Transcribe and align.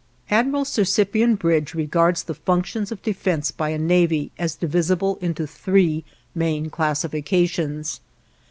II 0.31 0.37
Admiral 0.39 0.65
Sir 0.65 0.83
Cyprian 0.83 1.35
Bridge 1.35 1.75
regards 1.75 2.23
the 2.23 2.33
functions 2.33 2.91
of 2.91 3.03
defense 3.03 3.51
by 3.51 3.69
a 3.69 3.77
navy 3.77 4.31
as 4.39 4.55
divisible 4.55 5.19
into 5.21 5.45
three 5.45 6.03
main 6.33 6.71
classifications. 6.71 8.01